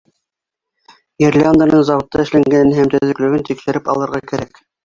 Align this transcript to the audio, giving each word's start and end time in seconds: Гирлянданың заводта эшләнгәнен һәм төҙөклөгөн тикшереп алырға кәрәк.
Гирлянданың 1.25 1.85
заводта 1.91 2.23
эшләнгәнен 2.25 2.75
һәм 2.81 2.91
төҙөклөгөн 2.95 3.47
тикшереп 3.51 3.93
алырға 3.97 4.27
кәрәк. 4.35 4.65